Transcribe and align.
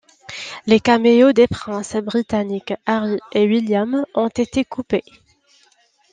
Les 0.65 0.79
caméos 0.79 1.31
des 1.31 1.45
princes 1.45 1.95
britanniques 1.95 2.73
Harry 2.87 3.19
et 3.33 3.45
William 3.45 4.03
ont 4.15 4.29
été 4.29 4.65
coupés. 4.65 5.03